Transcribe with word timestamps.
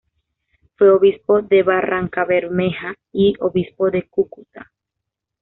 Fue 0.77 0.89
obispo 0.89 1.43
de 1.43 1.61
Barrancabermeja 1.61 2.95
y 3.13 3.35
Obispo 3.39 3.91
de 3.91 4.07
Cúcuta. 4.09 4.71